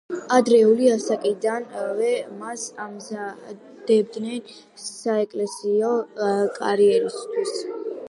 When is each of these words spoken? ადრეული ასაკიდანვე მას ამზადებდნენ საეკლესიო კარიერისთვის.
ადრეული 0.35 0.87
ასაკიდანვე 0.93 2.09
მას 2.39 2.65
ამზადებდნენ 2.87 4.51
საეკლესიო 4.89 5.97
კარიერისთვის. 6.61 7.59